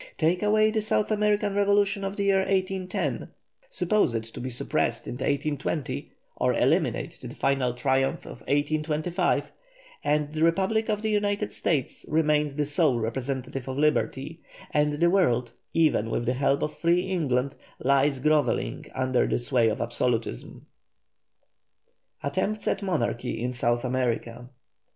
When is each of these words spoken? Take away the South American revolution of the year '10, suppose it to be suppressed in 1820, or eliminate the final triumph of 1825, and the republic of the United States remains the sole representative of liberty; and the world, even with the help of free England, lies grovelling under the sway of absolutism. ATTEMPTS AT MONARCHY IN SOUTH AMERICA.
Take 0.17 0.41
away 0.41 0.71
the 0.71 0.81
South 0.81 1.11
American 1.11 1.53
revolution 1.53 2.03
of 2.03 2.15
the 2.15 2.23
year 2.23 2.43
'10, 2.43 3.29
suppose 3.69 4.15
it 4.15 4.23
to 4.23 4.39
be 4.39 4.49
suppressed 4.49 5.05
in 5.05 5.13
1820, 5.13 6.11
or 6.37 6.55
eliminate 6.57 7.19
the 7.21 7.35
final 7.35 7.75
triumph 7.75 8.21
of 8.25 8.39
1825, 8.47 9.51
and 10.03 10.33
the 10.33 10.41
republic 10.43 10.89
of 10.89 11.03
the 11.03 11.11
United 11.11 11.51
States 11.51 12.03
remains 12.09 12.55
the 12.55 12.65
sole 12.65 12.97
representative 12.97 13.67
of 13.67 13.77
liberty; 13.77 14.39
and 14.71 14.93
the 14.93 15.09
world, 15.11 15.53
even 15.71 16.09
with 16.09 16.25
the 16.25 16.33
help 16.33 16.63
of 16.63 16.75
free 16.75 17.01
England, 17.01 17.53
lies 17.77 18.17
grovelling 18.19 18.87
under 18.95 19.27
the 19.27 19.37
sway 19.37 19.69
of 19.69 19.79
absolutism. 19.79 20.65
ATTEMPTS 22.23 22.67
AT 22.67 22.81
MONARCHY 22.81 23.39
IN 23.39 23.51
SOUTH 23.51 23.83
AMERICA. 23.85 24.49